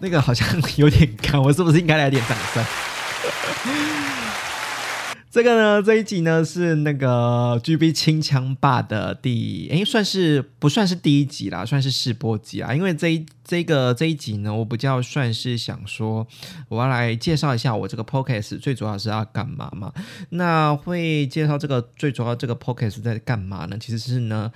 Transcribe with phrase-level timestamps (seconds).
[0.00, 2.64] 那个好像有点干，我是不是应该来点掌声？
[5.30, 12.72] 这个呢，这一集呢是那个 GB 清枪霸的第，哎，算是不算是第一集啦，算是试播集啊。
[12.72, 16.24] 因为这一这个这一集呢，我比较算是想说，
[16.68, 19.92] 我要来介绍一下我这个 p o c a s t 最主要是要干嘛嘛？
[20.28, 23.76] 那会介绍这个最主要这个 p o c a s t 在干嘛呢？
[23.80, 24.52] 其实是呢。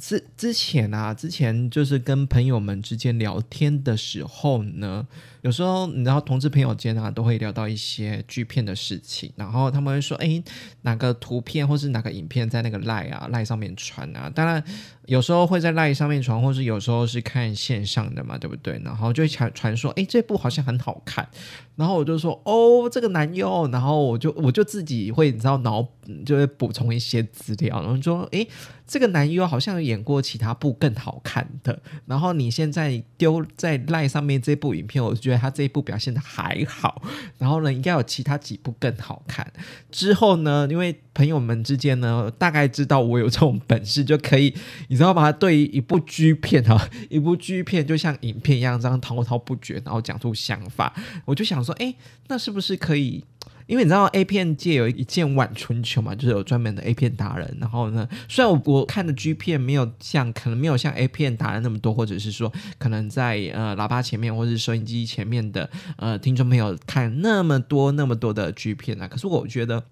[0.00, 5.06] 之之前啊，之前就是跟朋友们之间聊天的时候呢，
[5.46, 10.42] 有时候你知道，同志朋友间啊，都会聊到一些剧片的事情，然后他们会说，哎，
[10.82, 14.28] 哪个图片或是哪个影片在那个赖啊赖上面传啊？
[14.28, 14.60] 当然。
[15.06, 18.76] 有时候会在 LINE 上面传，或是有时候是看线上的嘛，对不对？
[18.84, 21.28] 然后就传传说，哎，这部好像很好看。
[21.76, 23.68] 然后我就说，哦，这个男优。
[23.70, 25.86] 然后我就我就自己会，你知道，脑
[26.24, 28.44] 就会补充一些资料，然后说，哎，
[28.84, 31.80] 这个男优好像演过其他部更好看的。
[32.06, 37.02] 然后你现在丢在 LINE 上面这部影片，我觉得他这一部表现的还好。
[37.38, 39.46] 然后呢，应该有其他几部更好看。
[39.90, 44.54] 之后呢，因为朋友们之间呢，大概知道我有这种本事，就可以。
[44.88, 45.30] 你知道吗？
[45.32, 51.94] 对于一部剧片哈， 一部剧片就像影片一样，这样滔滔不绝，然后讲出想法，我就想说，哎，
[52.28, 53.24] 那是不是可以？
[53.66, 57.56] 因为你知道 A 片界有一件晚春秋嘛，就是有专门的 A 片达人。
[57.60, 69.82] 然后呢，虽然我我看的 G 片没有像可能没有像 A 片达人那么多，或者是说可能在呃喇叭前面或者是收音机前面的呃听众朋友看那么多那么多的 G 片啊，可是我觉得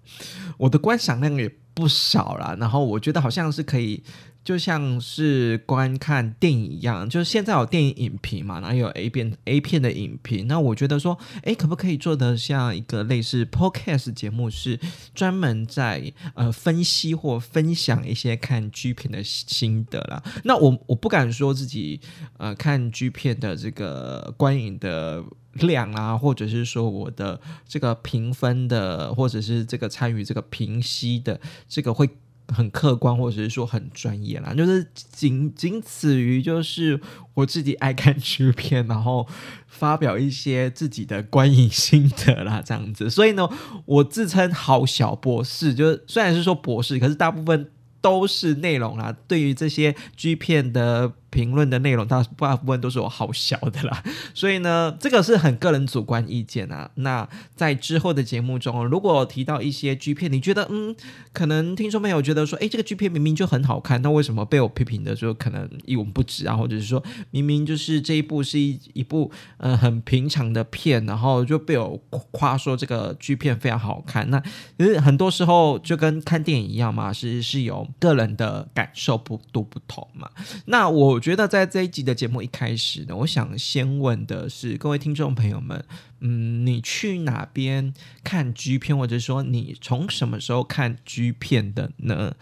[0.57, 2.55] 我的观赏量也不少啦。
[2.59, 4.03] 然后我觉得好像是可以。
[4.45, 10.45] 就像是观看电影一样，就是现在有电影影评嘛，然后有 A 片 A 片的影评。
[10.47, 14.79] 那我觉得说，哎，可不可以做的像一个类似 Podcast 节目，是
[15.15, 20.23] 专门在呃分析或分享一些看 G 片的心得啦？
[20.43, 21.99] 那我我不敢说自己
[22.37, 25.23] 呃看 G 片的这个观影的
[25.53, 32.07] 量啊，或者是说我的这个评分的，或者是这个参与这个评析的这个会。
[32.47, 36.99] 很客观，或者是说很专业啦，就是仅仅此于就是
[37.33, 39.27] 我自己爱看剧片，然后
[39.67, 43.09] 发表一些自己的观影心得啦，这样子。
[43.09, 43.49] 所以呢，
[43.85, 47.69] 我自称好小博士，就是虽然是说博士，可是大部分
[48.01, 49.15] 都是内容啦。
[49.27, 51.13] 对于这些剧片的。
[51.35, 54.01] 评论的内容大大部分都是我好笑的啦，
[54.33, 56.89] 所以呢，这个是很个人主观意见啊。
[56.95, 60.95] 那在之后的节目中，如果提到一些剧片，你觉得嗯，
[61.33, 66.55] 可能听众朋友觉得说，哎，这个剧片明明就很好看，那为什么被我批评的时候可能一文不值啊？
[66.55, 71.99] 或者是说明明就是这一部是一一部呃很平常的片，然后就被我
[72.31, 74.29] 夸说这个剧片非常好看。
[74.29, 74.41] 那
[74.77, 80.29] 其实很多时候就跟看电影一样嘛，是是有个人的感受不都不同嘛。
[80.67, 81.19] 那我。
[81.25, 85.83] 觉得在这一集的节目一开始呢，我想先问的是各位听众朋友们，
[86.19, 87.91] 嗯，你去哪边
[88.23, 92.35] 看 G 片，或者说你从什么时候看 G 片的呢？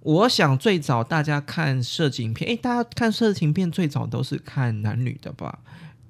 [0.00, 5.58] 我想最早大家看色情片，诶，大家看色情片最早都是看男女的吧？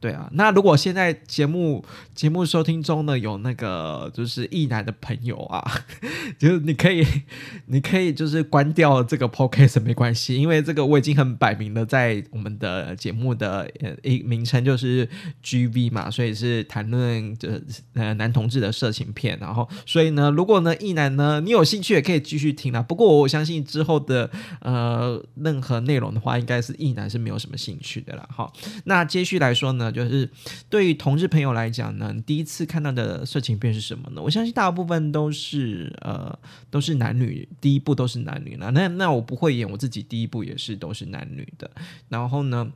[0.03, 5.65] 对啊，那如果现在节目节目收听中呢，有那个就是异男的朋友啊，
[6.37, 7.07] 就是你可以
[7.67, 13.71] 你可以就是关掉这个 podcast 没关系，因为这个我已经很摆明了在我们的节目的
[14.03, 15.09] 一名称就是
[15.41, 17.65] GV 嘛，所以是谈论就是
[17.95, 24.29] 呃男同志的色情片，然后所以呢，如果呢异男呢你有兴趣也可以继续听啊，不过我相信之后的
[24.63, 28.29] 呃任何内容的话，应该是异男是没有什么兴趣的啦。
[28.29, 28.53] 好，
[28.87, 29.92] 那接续来说呢。
[29.93, 30.29] 就是
[30.69, 34.23] 对于同志朋友来讲呢，第一次看到的色情片是什么呢？
[34.23, 36.37] 我相信大部分都是呃
[36.71, 41.71] 都是男女，第一部都是男女那那那我不会演，我自己第一部也是都是男女的。
[42.09, 42.73] 然后呢，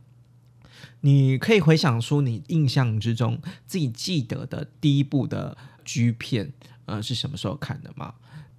[1.01, 6.53] 你可以回想出你印象之中自己记得的第一部的 G 片，
[6.85, 8.15] 呃，是什么时候看的吗？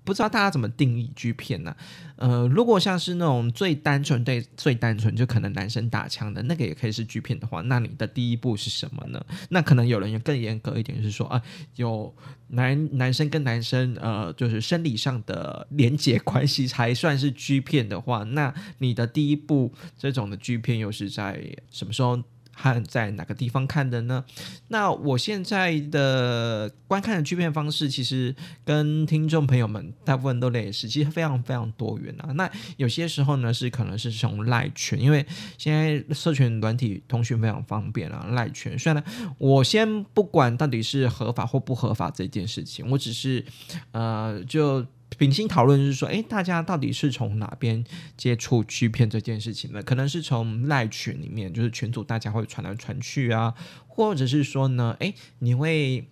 [0.07, 1.75] 不知道大家怎么定义 G 片呢？
[2.15, 9.21] 呃，如果像是那种最单纯对最单纯，就可能男生打枪的那个也可以是 G 片的话，那你的第一步是什么呢？
[9.49, 11.43] 那可能有人更严格一点，是说啊，
[11.75, 12.15] 有
[12.47, 22.23] 男男生跟男生呃，就是生理上的连接关系才算是 G 片的话，那你的第一步这种的 G 片又是在什么时候？
[22.59, 24.25] 和在哪个地方看的呢？
[24.69, 32.31] 那我现在的观看的剧片方式，其实跟听众朋友们大部分都类似，其实非常非常多元啊。
[32.33, 35.23] 那有些时候呢，是可能是从赖群，因为
[35.59, 38.77] 现在社群软体通讯非常方便啊，赖群。
[38.79, 39.03] 虽然
[39.37, 43.45] 我先不管到底是合法或不合法这件事情，我只是
[43.91, 44.83] 呃就。
[45.17, 47.83] 秉心讨论就是说，哎，大家到底是从哪边
[48.15, 49.81] 接触剧片这件事情呢？
[49.81, 53.53] 可能是从赖群里面，就是群组大家会传来传去啊，
[53.87, 56.07] 或者是说呢，哎，你会。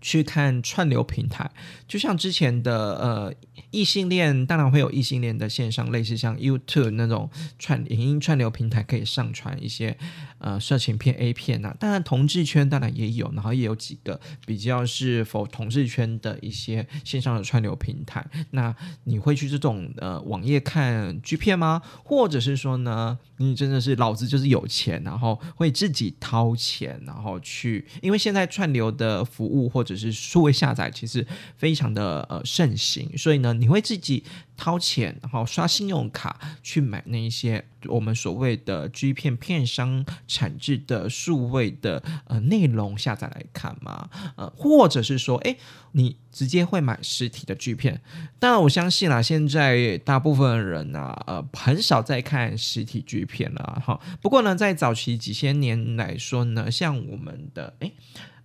[0.00, 1.50] 去看串流平台，
[1.88, 3.34] 就像之前的呃
[3.72, 7.28] 异性恋，当然会有异性恋的线上，类似像 YouTube 那种
[7.58, 9.98] 串影音串流平台，可以上传一些
[10.38, 11.74] 呃色情片 A 片呐。
[11.78, 18.26] 当然同志圈当然也有，然后也有几个比较是否同志圈的一些线上的串流平台。
[18.50, 18.74] 那
[19.04, 21.82] 你会去这种呃网页看剧片吗？
[22.04, 27.86] 或者是说呢，你真的是老子就是有钱，然后会自己掏钱，然后去？
[28.02, 31.26] 因为现在串流的服务或者是数位下载，其实
[31.56, 34.24] 非常的呃盛行，所以呢，你会自己
[34.58, 44.10] 掏钱，然后刷信用卡去买那一些我们所谓的 G 片片商产制的数位的呃内容下载来看吗？
[44.36, 45.56] 呃，或者是说，哎，
[45.92, 48.00] 你直接会买实体的 G 片？
[48.40, 54.00] 当然，我相信啦，现在大部分人啊，呃，很少在看实体 G 片了哈。
[54.20, 57.92] 不过呢，在早期几千年来说呢，像我们的哎。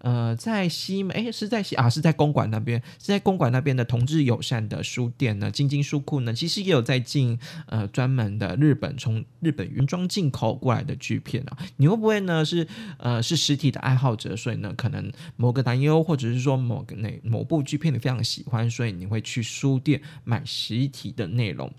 [0.04, 11.58] 呃，在西门，哎，是在西啊，是在公馆那边，是在公馆那边的同志友善的书店呢，晶晶书库呢，其实也有在进呃专门的日本从日本原装进口过来的剧片啊。
[11.78, 12.44] 你会不会呢？
[12.44, 12.68] 是
[12.98, 21.72] 呃是实体的爱好者，所以呢，可能某个男优或者是说某个那某部剧片你非常喜欢，所以你会去书店买实体的内容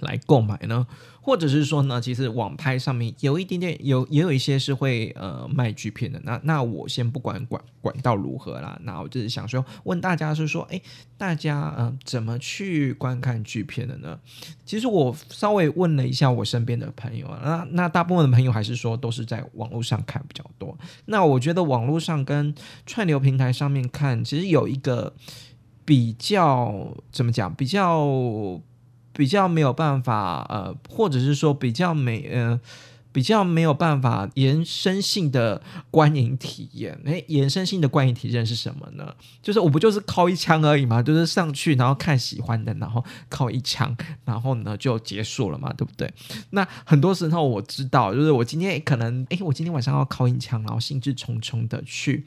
[0.00, 0.86] 来购买呢？
[1.20, 6.20] 或者是说呢，其实网拍上面有一点点有，也有一些是会呃卖剧片的。
[6.22, 10.80] 那那我先不管管管道如何啦，那我就是想说问大家是说，哎，
[11.18, 14.16] 大家嗯怎么去观看剧片的呢？
[14.64, 20.78] 其实我稍微问了一下我身边的朋友啊，那那大部分的朋友还是说都是在网络上看比较多。
[21.06, 22.54] 那我觉得网络上跟
[22.86, 25.12] 串流平台上面看，其实有一个
[25.84, 28.60] 比较怎么讲，比较。
[29.16, 32.60] 比较没有办法，呃，或者是说比较没，呃，
[33.12, 37.00] 比较没有办法延伸性的观影体验。
[37.06, 39.14] 诶，延伸性的观影体验是什么呢？
[39.42, 43.96] 就是我不就是靠一枪而已嘛，就是上去然后看喜欢的，然后靠一枪，
[44.26, 46.12] 然后呢就结束了嘛，对不对？
[46.50, 52.26] 那很多时候我知道，就是我今天可能，诶，我今天晚上要靠一枪，然后兴致冲冲的去。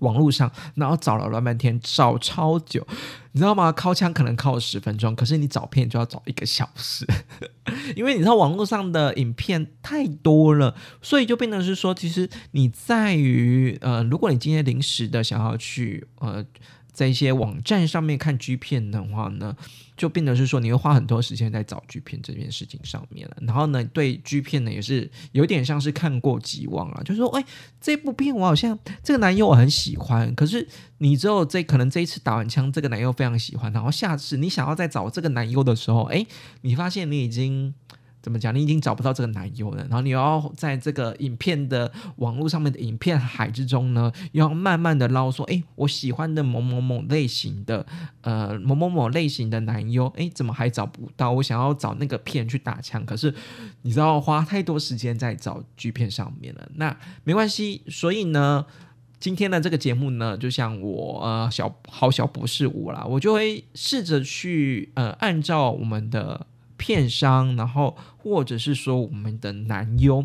[0.00, 2.86] 网络上，然后找了老半天，找超久，
[3.32, 3.70] 你知道吗？
[3.72, 7.06] 靠枪可能靠十分钟，可是你找片就要找一个小时，
[7.96, 16.44] 因为你知道网络上的影片太多了，所以就变成是说，其实你在于呃，如果你今天临时的想要去呃。
[17.00, 19.56] 在一些网站上面看剧片的话呢，
[19.96, 23.36] 就变得是说你会花很多时间在找剧片这件事情上面了。
[23.40, 27.42] 然后呢，对剧片呢也是有点像是看过即忘了，就是说，哎，
[27.80, 30.68] 这部片我好像这个男优我很喜欢，可是
[30.98, 36.26] 你之后这可能这一次打完枪，这个男优非常喜欢，然后下次你想要再找这个男优的时候，哎，
[36.60, 37.72] 你发现你已经。
[38.22, 38.54] 怎么讲？
[38.54, 47.86] 你已经找不到这个男优了，然后你要在这个影片的网络上面的影片海之中呢，要慢慢的捞说，哎，我喜欢的某某某类型的，
[48.20, 51.32] 呃，某某某类型的男优，哎，怎么还找不到？
[51.32, 53.34] 我想要找那个片去打枪，可是
[53.82, 56.68] 你知道花太多时间在找剧片上面了。
[56.74, 56.94] 那
[57.24, 58.66] 没关系，所以呢，
[59.18, 66.46] 今天的这个节目呢，就像我呃小好小博士我啦，我就会试着去呃按照我们的。
[66.80, 70.24] 片商，然后或者是说我们的男优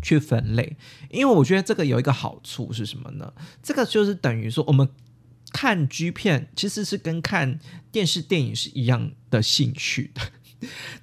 [0.00, 0.76] 去分类，
[1.10, 3.32] 因为我觉得这个有一个好处是什么呢？
[3.60, 4.88] 这个就是等于说我们
[5.50, 7.58] 看剧片其实是跟看
[7.90, 10.20] 电视电影是一样的兴趣的。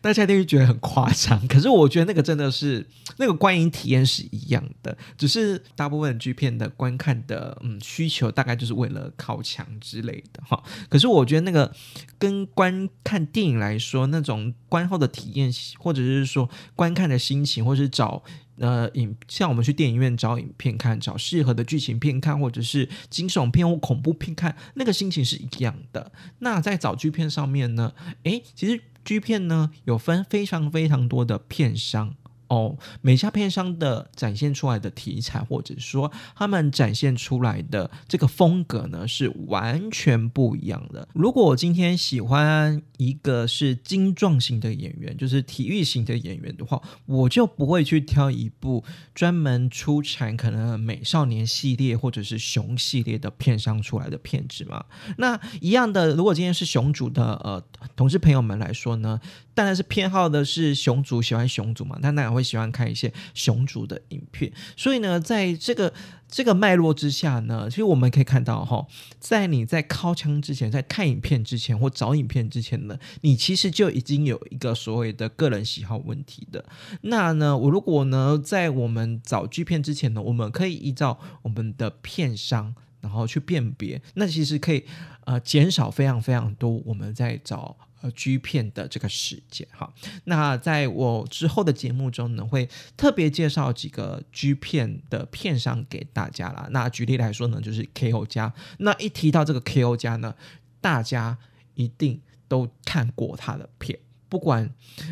[0.01, 2.85] 大家都会觉得很夸张，可是我觉得那个真的是
[3.17, 10.61] 那个观影体验是一样的，只是大部分剧片的观看的嗯需求大概就是为了靠墙之类的哈。
[10.89, 11.73] 可是我觉得那个
[12.17, 18.23] 跟观看电影来说，那种观后的体验，或者是说观看的心情，或是找
[18.57, 26.11] 呃影像我们去电影院找影片看，找适合的剧情片看，或者是惊悚片或恐怖片看，那个心情是一样的。
[26.39, 27.93] 那在找剧片上面呢，
[28.23, 28.81] 诶，其实。
[29.03, 32.15] G 片呢有分非常非常多的片商，
[32.47, 41.07] 哦，每家片商的展现出来的题材，或者说他们展现出来的这个风格呢，是完全不一样的。
[41.13, 48.83] 如果我今天喜欢一个是精壮型的演员，就是体育型的演员的话，我就不会去挑一部
[49.15, 54.85] 专门出产可能美少年系列或者是熊系列的片商出来的片子嘛。
[55.17, 57.63] 那一样的，如果今天是熊主的呃
[57.95, 59.19] 同事朋友们来说呢？
[59.53, 64.51] 当然是偏好的是熊族，喜欢熊族嘛，他当然会喜欢看一些熊族的影片。
[64.75, 65.93] 所以呢，在这个
[66.27, 68.85] 这个脉络之下呢，其实我们可以看到哈，
[69.19, 76.65] 在你在靠枪之前，在看影片之前或找影片之前呢，你其实就已经有一个所谓的个人喜好问题的。
[77.01, 84.83] 那呢，我如果呢，在我们找剧片之前呢，我们可以依照我们的片商，然后去辨别，那其实可以
[85.25, 87.77] 呃减少非常非常多我们在找。
[88.03, 89.91] 呃，G 片的这个世界哈，
[90.25, 96.67] 那在我之后的节目中呢，会特别介绍几个 G 片的片商给大家啦。
[96.71, 98.53] 那举例来说呢，就是 KO 加。
[98.79, 100.35] 那一提到这个 KO 加呢，
[100.81, 101.37] 大家
[101.75, 103.97] 一定都看过他的片。
[104.33, 104.67] 不管，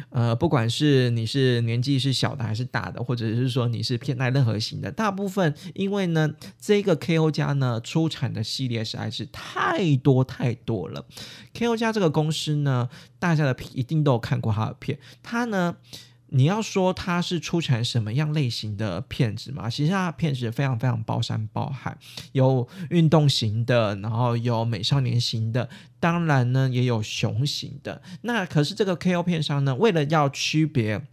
[0.10, 11.06] 呃，不管是你是年纪是小的还是大的，或者是说你是偏爱任何型的，大部分因为呢，这个 KO 加呢出产的系列实在是太多太多了。
[11.54, 15.76] KO 加这个公司呢，大家的一定都有看过它的片，它呢。
[16.34, 19.70] 你要说它是出产什么样类型的片子嘛？
[19.70, 21.98] 其实它片子非常非常包山包海，
[22.32, 25.70] 有运动型的，然后有美少年型的，
[26.00, 28.02] 当然呢也有熊型的。
[28.22, 31.06] 那可是这个 K O 片商呢，为了要区别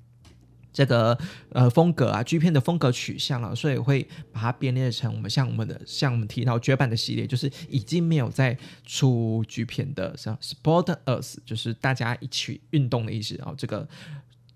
[0.72, 1.18] 这个
[1.50, 8.56] 呃风格啊，G 片的风格取向啊，所以会把它编列成我们像我们的像我们提到绝版的系列，就是已经没有在
[8.86, 13.88] 出 G 片的，像 Sport Us，就是大家一起运动的意思啊，这个。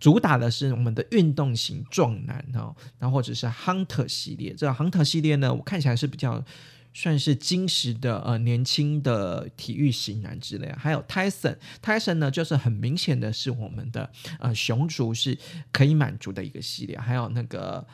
[0.02, 6.44] 主打的是我们的运动型壮男哦，然后或者是 Hunter 系列，这 Hunter 系列呢，我看起来是比较
[6.92, 15.38] 算是金石的呃年轻的体育型男之类，还有 Tyson，Tyson 呢就是很明显的是我们的呃熊族是
[15.70, 17.86] 可以满足的一个系列，还有那个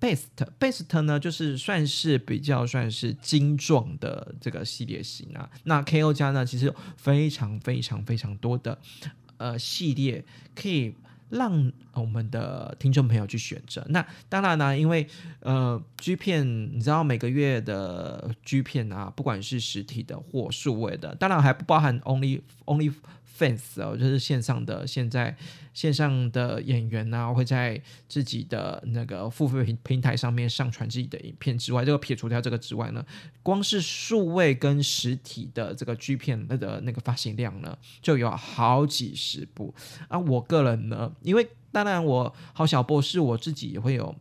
[0.00, 8.76] Best，Best 呢就是算是比较算是精壮的这个系列型啊，那 KO 加呢其实有非常非常非常多的
[9.36, 10.24] 呃系列
[10.56, 10.96] 可以。
[11.30, 13.84] 让我们的听众朋友去选择。
[13.88, 15.06] 那当然呢，因为
[15.40, 22.92] 呃，G 片你知道每个月的 G 片啊，不管是实体的或数位的，当然还不包含 Only Only。
[23.38, 25.36] Fans 哦，就是线上的，现在
[25.72, 33.04] 线上的演员呢，会在自己的那个付费平平台上面上传自己的影片之外，这个撇除掉这个之外呢，
[33.42, 39.72] 光是数位跟实体的这个 G 片的那个发行量呢，就有好几十部
[40.08, 40.18] 啊。
[40.18, 44.16] 我个人呢，因为当然我好小波是我自己也会有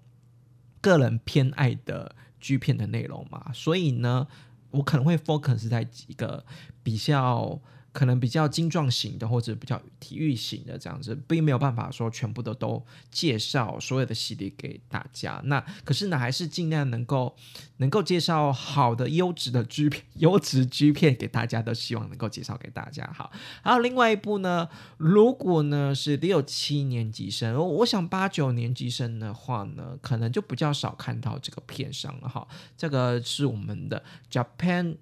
[0.79, 4.27] 个人偏爱的 G 片的内容嘛，所以呢，
[4.69, 6.45] 我可能会 focus 在几个
[6.83, 7.59] 比较。
[7.97, 15.41] 可能比较精壮型的，或者比较体育型的这样子，并没有办法说全部的都介绍所有的系列给大家。
[15.45, 17.35] 那可是呢，还是尽量能够
[17.77, 23.11] 能够介绍好的优质的 G 片、优质 G 片给大家，都希望能够介绍给大家。
[23.15, 23.31] 好，
[23.63, 32.47] 还有另外一部呢，如果呢是六七年级生，我想八九年级生的话呢，可能就比较少看到这个片上了哈。
[32.77, 34.97] 这个是我们的 Japan。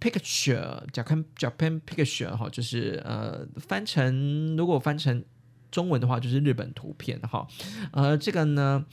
[0.00, 5.24] Picture，Japan Japan Picture 哈，就是呃翻成如果翻成
[5.70, 7.46] 中文的话，就是日本图片哈。
[7.92, 8.84] 呃，这个呢，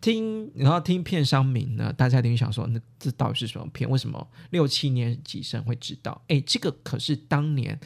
[0.00, 3.88] 听然后听片商名呢，大家一定想说，那这到底是什么片？
[3.88, 6.20] 为什么六七年级生会知道？
[6.28, 7.78] 哎，这个可是当年，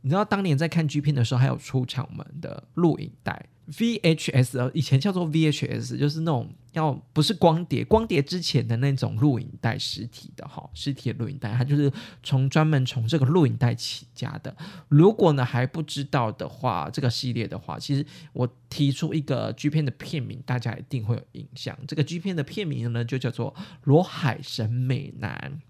[0.00, 3.48] 你知道当年在看 G 片的时候，还有出场门的录影带。
[3.70, 14.56] VHS 呃，以前叫做 VHS，就是那种要不是光碟，光碟之前的那种录影带实体的哈，实体的录影带，它就是从专门从这个录影带起家的。
[14.88, 21.78] 如果呢还不知道的话，这个系列的话，其实我提出一个 G 片的片名，大家一定会有印象。
[21.86, 25.60] 这个 G 片的片名呢，就叫做《罗海神美男》。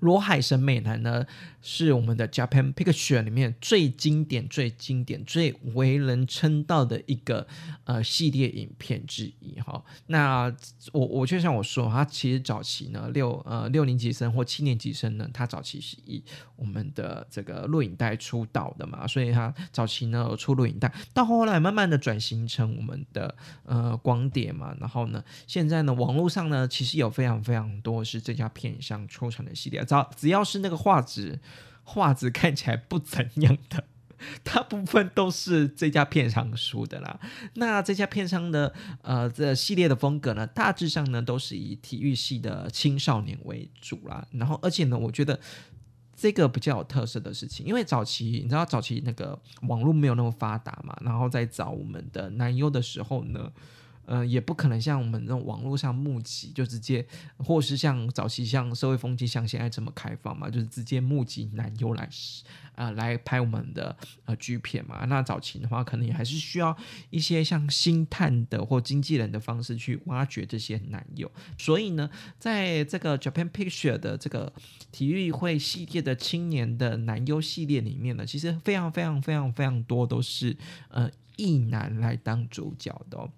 [0.00, 1.24] 罗海神美男呢，
[1.62, 7.46] 是我们的 Japan Picture 里面最经典、最经典、最为人称道的一个
[7.84, 9.82] 呃系列影片之一哈。
[10.08, 10.54] 那
[10.92, 16.22] 我我就像我说，他其实早期呢六呃六年级生或七年级生呢，他早期是以
[16.56, 23.34] 我们的这个录影带出道的嘛，所以他早期呢出录影带，到后来慢慢的转型成我们的
[23.64, 29.85] 呃光碟嘛，然后呢现在呢网络上呢其实有非常非常多是这家片商出产的系列。
[29.86, 31.38] 只只要是那个画质，
[31.84, 33.84] 画质看起来不怎样的
[34.42, 37.20] 大部分都是这家片商出的啦。
[37.54, 44.26] 那这家片商的呃这系列的风格呢，大致上呢都是以体育系的青少年为主啦。
[44.32, 45.38] 然后而且呢，我觉得
[46.16, 49.38] 这个比较有特色的事情，因为早期你知道早期那个
[49.68, 53.52] 网络没有那么发达嘛，然后在找我们的男优的时候呢。
[54.06, 57.04] 呃，也不可能像我们这种网络上募集，就直接，
[57.38, 62.08] 或是像早期像社会风气像现在这么开放嘛，就是直接募集男优来，
[62.76, 65.04] 呃，来拍我们的呃剧片嘛。
[65.06, 66.76] 那早期的话，可能也还是需要
[67.10, 71.30] 一些像星探的或经纪人的方式去挖掘这些男优。
[71.58, 72.08] 所以呢，
[72.38, 74.52] 在这个 Japan Picture 的这个
[74.92, 80.56] 体育会系列的青年的男优系列里面呢，其实非常非常非常非常多都是
[80.90, 83.28] 呃异男来当主角的。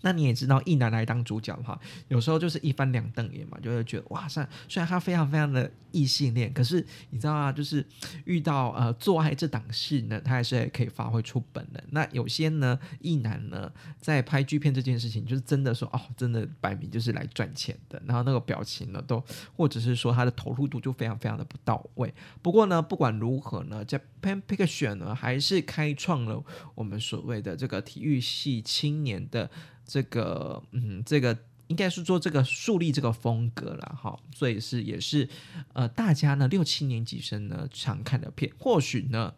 [0.00, 1.78] 那你也知道，一男来当主角的话，
[2.08, 7.84] 有时候就是一翻两瞪眼嘛，就会觉得哇塞，虽然他非常非常的异性恋，可是你知道啊，就是
[8.24, 11.82] 遇到呃做爱这档事呢，他还是可以发挥出本能。
[11.90, 19.22] 那有些呢，一男呢在拍剧片这件事情，就是真的说哦，真的摆明就是来赚钱的，然后那个表情呢，都
[19.56, 22.12] 或者是说他的投入度就非常非常的不到位。
[22.40, 26.42] 不过呢，不管如何呢，在 Pan Picture 呢，还是开创了
[26.74, 29.50] 我们所谓的这个体育系青年的。
[29.88, 31.36] 这个，嗯，这个
[31.68, 35.26] 应该是做这个树立这个风格了，哈，所以是也是，
[35.72, 39.34] 呃，大家呢六七年级生呢常看的片，或许呢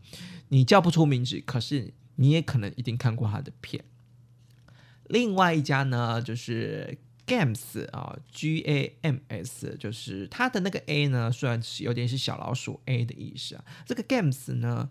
[0.48, 3.84] 你叫不出名字，可是你也可能一定看过他的片。
[5.06, 14.90] 另外一家呢就是 Games 啊，G A M S，就是它的那个 A 呢，虽然是有点是小老鼠 A 的意思啊，这个 Games 呢。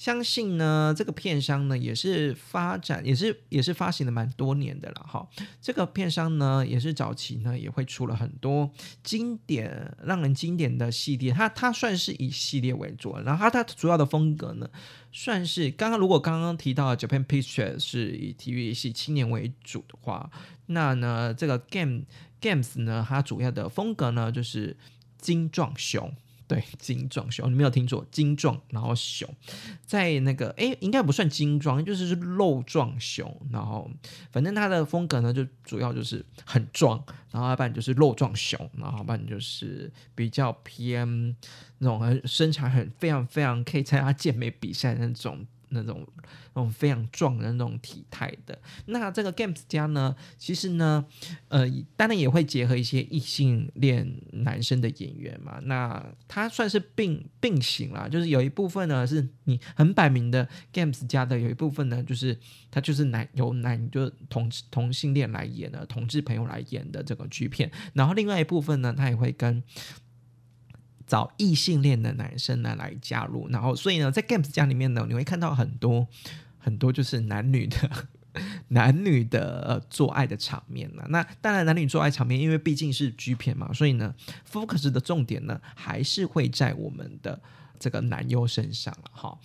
[0.00, 5.28] 相信呢，这个片商呢也是发展，也是也是发行了蛮多年的了哈。
[5.60, 8.70] 这个片商呢也是早期呢也会出了很多
[9.04, 14.70] 经典、让人经典的系列，它它算是以系列为主，然后它它主要的风格呢
[15.12, 20.30] 算是刚刚如果刚刚提到 Japan Picture 是以体育系青年为主的话，
[20.64, 22.04] 那呢这个 Game
[22.40, 24.78] Games 呢它主要的风格呢就是
[25.18, 26.10] 精壮熊。
[26.50, 29.32] 对，精壮熊，你没有听错，精壮，然后熊，
[29.86, 33.88] 在那个，哎，应该不算精壮，就是是肉壮熊，然后
[34.32, 41.36] 反正它的风格呢，就主要就是很壮，然后要不然就是肉壮熊，然后要不然就是比较偏
[41.78, 45.46] 那种很身材很非常非常可以参加健美比赛那种。
[45.70, 46.06] 那种
[46.54, 51.04] 那种非常壮的那种体态的，那这个 Games 家呢，其实呢，
[51.48, 55.58] 呃，当然也会结合一些异性恋男生的演员嘛。
[55.64, 62.38] 那他算是并并行啦，就是有一部分呢是你很摆明的 Games 家的，有一部分呢就是
[62.70, 67.70] 他就是男由男就同同性恋来演的，同志朋友来演的这个剧片。
[67.94, 69.62] 然后另外一部分呢，他也会跟。
[71.10, 76.06] 找异性恋的男生呢来加入，然后所以呢，在 Games 家里面呢，你会看到很多
[76.56, 77.76] 很多就是男女的
[78.68, 81.02] 男女的做爱的场面呢。
[81.08, 84.14] 那当然，男女做爱场面，因为毕竟是 G 片嘛，所以呢
[84.48, 87.42] ，focus 的重点呢还是会在我们的
[87.80, 89.36] 这个男优身上了哈。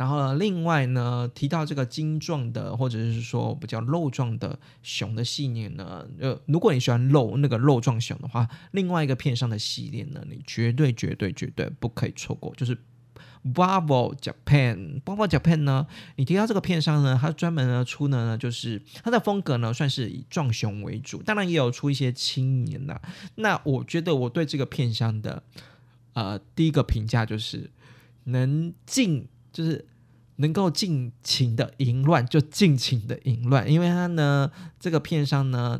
[0.00, 12.74] 然后呢另外呢，提到这个精壮的，或者是说比较肉壮的熊的系列呢，呃，如果你喜欢肉那个肉壮熊的话，另外一个片上的系列呢，你绝对绝对绝对不可以错过，就是
[13.44, 15.02] Bubble Japan。
[15.02, 15.86] Bubble Japan 呢，
[16.16, 22.98] 你提到这个片商呢，它专门呢出呢，就是它的风格呢，算是以壮熊为主，当然也有出一些青年的。
[23.34, 25.42] 那我觉得我对这个片商的，
[26.14, 27.70] 呃，第一个评价就是
[28.24, 29.28] 能进。
[29.52, 29.84] 就是
[30.36, 35.78] 能够尽情的淫乱，就尽情的淫乱，因为他呢，这个片商呢，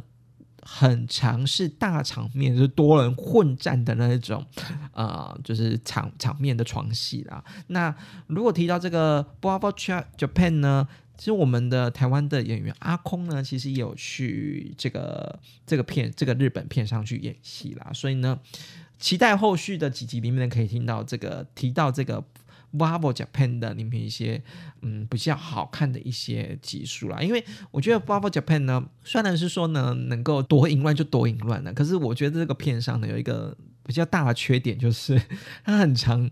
[0.63, 4.45] 很强势大场面，就是多人混战的那一种，
[4.93, 7.43] 呃，就是场场面的床戏啦。
[7.69, 7.95] 那
[8.27, 9.73] 如果提到这个 Bravo
[10.19, 17.91] Japan 呢，其实我们的台湾的演员阿空呢，其实也有去这个这个片这个日本片上去演戏啦。
[17.95, 18.39] 所以呢，
[18.99, 22.23] 期待后续的几集里面可以听到这个提到这个。
[22.73, 24.43] Bubble Japan 的里面一些
[24.83, 35.21] 嗯比较好看的一些技术啦，因为我觉得 Bubble Japan 呢，虽然是说呢能够多淫乱就多淫乱的，可是我觉得这个片上呢有一个比较大的缺点，就是
[35.65, 36.31] 它很常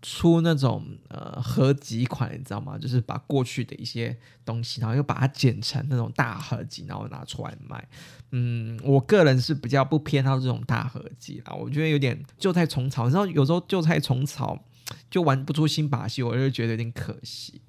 [0.00, 2.78] 出那种呃合集款，你知道吗？
[2.78, 7.88] 就是把过去的一些东西，然后又把它剪成那种大合集，然后拿出来卖。
[8.30, 14.64] 嗯，我个人是比较不偏好这种大合集啦，我觉得有点旧菜虫草，你知道有时候旧菜虫草。
[15.10, 17.60] 就玩不出新把戏，我就觉得有点可惜。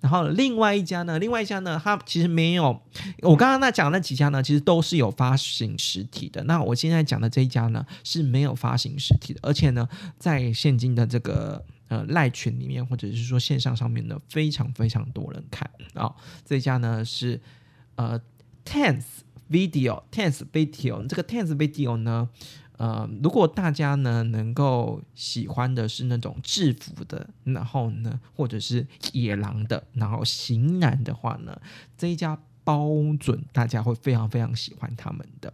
[0.00, 2.82] 然后另外一家呢，另外一家呢，它其实没有
[3.22, 6.44] 我刚刚那讲那几家呢，其实都是有发行实体的。
[6.44, 11.64] 那我现在讲的这一家呢是没有发行实体的，而且呢，在现今的这个。
[11.88, 16.10] 呃赖群里面或者是说线上上面呢，非常非常多人看啊。
[16.42, 17.38] 这家呢是
[17.96, 18.18] 呃
[18.64, 19.04] Tense
[19.50, 22.30] Video Tense Video，这个 Tense Video 呢。
[22.76, 31.60] 呃，如果大家呢能够喜欢的是那种制服的，然后呢，或者是野狼的，然后型男的话呢，
[31.96, 32.88] 这一家包
[33.20, 35.52] 准大家会非常非常喜欢他们的。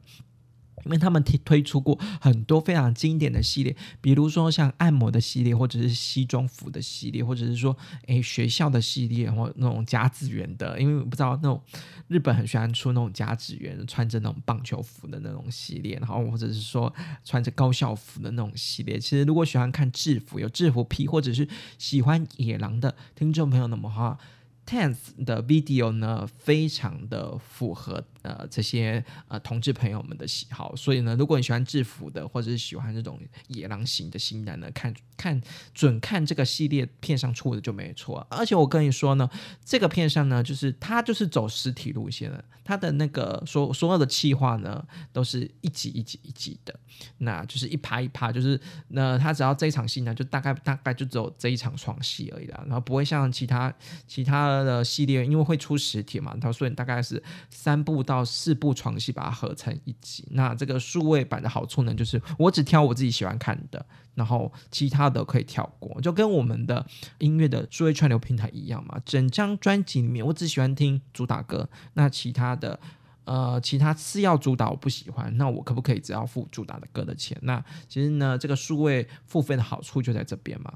[0.84, 10.80] 因为他们推推出过很多非常经典的系列，比如说像按摩的系列，或者是西装服的系列，或者是说诶学校的系列，或那种甲子园的。
[10.80, 11.62] 因为我不知道那种
[12.08, 16.92] 日本很喜欢出那种甲子园穿着那种棒球服的那种系列，然后或者是说
[17.24, 18.98] 穿着高校服的那种系列。
[18.98, 21.46] 其实如果喜欢看制服、有制服癖，或者是
[21.78, 24.18] 喜欢野狼的听众朋友们的话。
[24.66, 35.40] ，Tense 的 video 呢，非常的符合呃这些呃同志朋友们的喜好，所以呢，如果你喜欢制服的，或者是喜欢这种野狼型的新男呢，看看
[35.74, 38.26] 准看这个系列片上出的就没错。
[38.30, 39.28] 而且我跟你说呢，
[39.64, 46.78] 这个片上呢，就是它就是走实体路线的，它的那个所所有的企划呢，都是一集一集一集的，
[47.18, 53.72] 那就是一趴一趴，就是那他只要这一场戏呢，就大概大概就只有这一场床戏而已啦，然后不会像其他
[54.06, 54.60] 其他。
[54.60, 60.26] 的系列，因为会出实体嘛，它所以大概是三部到四部床戏把它合成一集。
[60.32, 66.84] 那这个数位版的好处呢，就是我只挑我自己喜欢看的，然后其他的可以跳过，就跟我们的
[67.18, 69.00] 音乐的数位串流平台一样嘛。
[69.04, 72.80] 整张专辑里面，我只喜欢听主打歌，那其他的
[73.24, 77.38] 呃其他次要主打我不喜欢，那我可不可以只要付主打的歌的钱？
[77.42, 80.74] 那其实呢，这个数位付费的好处就在这边嘛。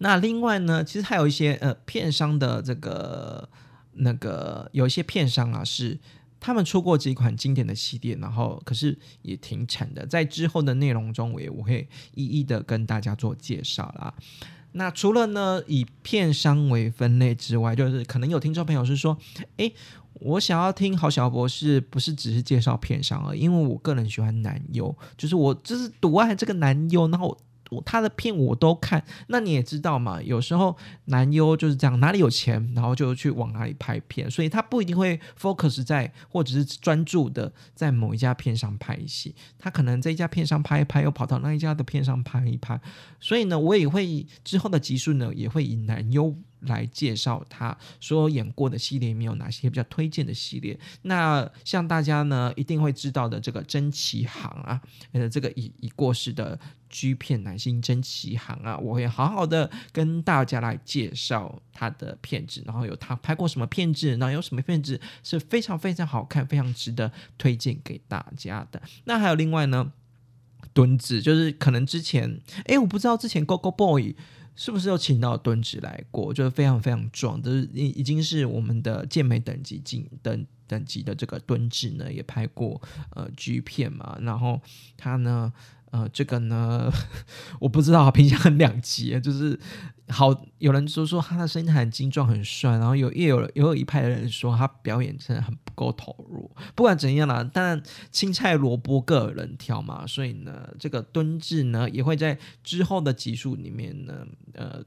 [0.00, 3.48] 那另外呢，其实还有一些呃片商的这个
[3.98, 5.98] 那个有一些片商啊，是
[6.40, 14.14] 他们出过几款经典的系列，然后可是也停产的，在之后的内容中，我也我会一一的跟大家做介绍啦。
[14.72, 19.18] 那除了呢以片商为分类之外，就是可能有听众朋友是说，
[19.56, 19.72] 诶，
[20.14, 27.36] 我想要听郝小博士，不是只是介绍片商而，因为我个人喜欢男优，就是我就是独爱这个男优，然后。
[27.84, 30.76] 他的片我都看，那你也知道嘛，有时候
[31.06, 42.80] 男优就是这样，哪里有钱，然后就去往哪里拍片，所以他不一定会 focus 在或者是专注的在某一家片上拍戏，他可能在一家片上拍一拍，又跑到那一家的片上拍一拍，
[43.20, 46.36] 所以呢，我也会之后的集数呢，也会以男优。
[46.62, 50.78] 来介绍他所演过的系列里面有哪些比较推荐的系列。
[51.02, 54.80] 那像大家呢一定会知道的这个真奇行啊，
[55.12, 56.58] 呃，这个已已过世的
[56.90, 68.82] G 片男星真奇行啊，我会好好的跟大家来介绍他的片子，然后有他拍过什么片子，然后有什么片子是非常非常好看、非常值得推荐给大家的。
[69.04, 69.92] 那还有另外呢，
[70.72, 74.16] 墩子就是可能之前，哎，我不知道之前 Go Go Boy。
[74.58, 76.34] 是不是有请到敦子来过？
[76.34, 84.18] 就是非常非常壮，就是已已经是我们的健美等级进等等级的这个敦子呢，也拍过呃 G 片嘛。
[84.20, 84.60] 然后
[84.96, 85.52] 他呢，
[85.90, 86.90] 呃，这个呢，
[87.60, 89.58] 我不知道，评价很两极，就是
[90.08, 96.50] 好有人说说他的声音很精壮很帅，然后有也有也有一派的人说他表演真的很不够投入。
[96.74, 104.26] 不管怎样啦，但青菜萝卜各人挑嘛，所以呢，这个蹲志呢也会在之后的集数里面呢。
[104.54, 104.82] 呃，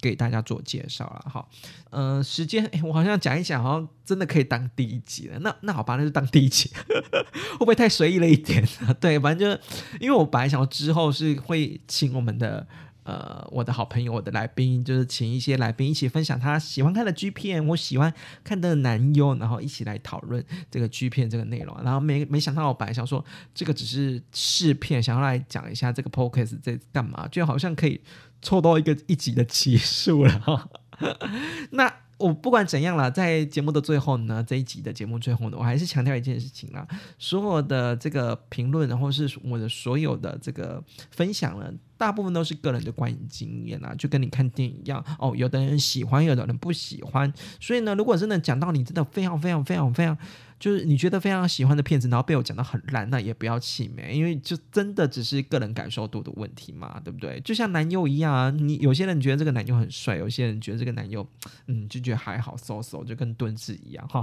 [0.00, 1.46] 给大家做介绍了哈。
[1.90, 5.38] 呃，时间我好像讲一讲，好像真的可以当第一集了。
[5.40, 6.70] 那那好吧，那就当第一集，
[7.54, 8.66] 会不会太随意了一点？
[9.00, 9.60] 对，反正就是
[10.00, 12.66] 因为我本来想之后是会请我们的。
[13.02, 18.12] 呃，我的好朋友，我的来宾，就是请一些来宾一起分享他喜欢看的 G 片，我喜欢
[18.44, 21.74] 看的男优，然后一起来讨论这个 G 片这个内容。
[21.82, 28.00] 然后没没想到，我本来想说这个只是试片，想要来讲一下这个 p o c a s t 在干嘛，就好像可以
[28.42, 30.70] 凑到一个一集的集数了。
[31.72, 31.92] 那。
[32.20, 36.86] 我不管怎样了，在节目的最后呢，这一集的节目最后呢，我还是强调一件事情啦，
[37.18, 50.18] 所有的这个评论，然后是我的所有的这个分享呢，大部分都是个人的观影经验啊，就跟你看电影一样哦，有的人喜欢，有的人不喜欢，所以呢，如果真的讲到你真的非常非常非常非常。
[50.60, 57.40] 就是你觉得非常喜欢的片子，然后被我讲到很烂，那也不要气馁，因为就真的只是个人感受度的问题嘛，对不对？
[57.40, 61.26] 就像男优一样啊，你有些人觉得这个男优很帅，有些人觉得这个男优，
[61.66, 64.22] 嗯，就觉得还好，so so，就跟蹲子一样哈。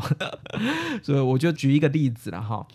[1.04, 2.66] 所以我就举一个例子了哈。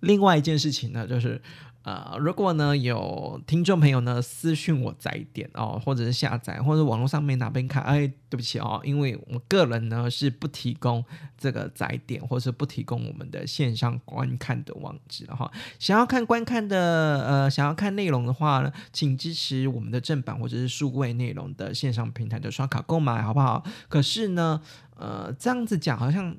[0.00, 1.40] 另外一件事情呢，就是。
[1.82, 11.04] 呃，如果呢有听众朋友呢私讯我载点哦，或者是下载，或者网络上面哪边看，哎，对不起哦，因为我个人呢是不提供
[11.36, 15.50] 这个载点，或是不提供我们的线上观看的网址哈。
[15.80, 23.64] 想要看观看的呃，想要看内容的话呢，请支持我们的正版或者是数位内容的线上平台的刷卡购买，好不好？
[23.88, 24.60] 可是呢，
[24.96, 26.36] 呃，这样子讲好像。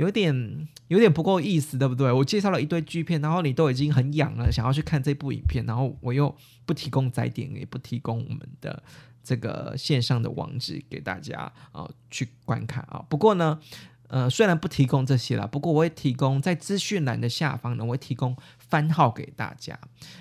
[0.00, 2.10] 有点有点不够意思，对不对？
[2.10, 6.34] 我介绍了一堆剧片，然后你都已经很痒了，想要去看这部影片，然后我又
[6.64, 8.82] 不提供载点，也不提供我们的
[9.22, 13.04] 这个线上的网址给大家啊去观看啊。
[13.10, 13.60] 不过呢，
[14.08, 19.78] 呃，虽然不提供这些了，不过我会提供在资讯栏的下方呢，我会提供番号给大家。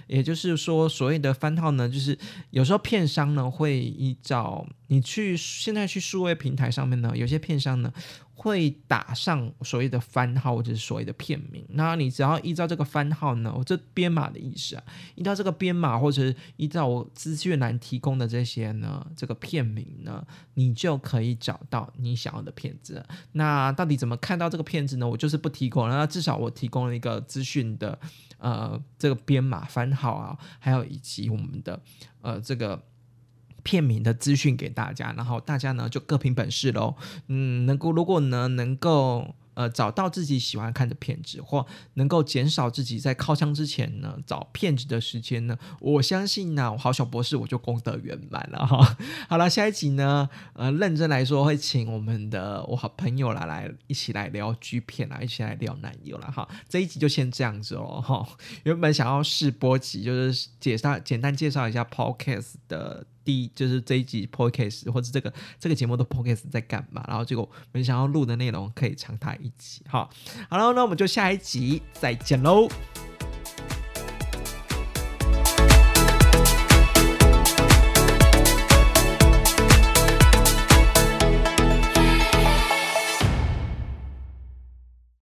[0.07, 7.93] 也就是说，所谓的番号呢，就是有时候片商呢会依照你去现在去数位平台上面呢，有些片商呢。
[8.41, 14.83] 会打上所谓的番号或者是所谓的片名，那你只要依照这个番号呢，我这编码的意思啊，
[15.15, 23.05] 依照这个编码或者是依照我资讯栏提供的这些呢，这个片名呢，你就可以找到你想要的片子。
[23.33, 25.05] 那到底怎么看到这个片子呢？
[25.05, 27.99] 我就是不提供了，那至少我提供了一个资讯的
[28.37, 31.77] 呃这个编码番号啊，还有以及我们的
[32.21, 32.81] 呃这个。
[33.63, 36.95] 片名的资讯给大家，然后大家呢就各凭本事喽。
[37.27, 39.35] 嗯，能够如果呢能够。
[39.55, 48.95] 呃，找到自己喜欢看的片子，或能够减少自己在靠枪之前呢找片子的时间呢，我相信呢，我好小博士我就功德圆满了哈。
[49.27, 56.47] 好了，下一集呢，呃，认真来说会请我们的我好朋友来来一起来聊剧片啊，一起来聊男友了哈。
[56.69, 58.25] 这一集就先这样子哦哈。
[58.63, 69.51] 原本想要试播集，就是介绍简单介绍一下 Podcast 的第一，就是这一集 Podcast 或者这个这个节目的 Podcast 在干嘛，然后结果没想到录的内容可以长达一。
[69.57, 70.09] 集，哈，
[70.49, 72.69] 好了，那我们就下一集再见喽。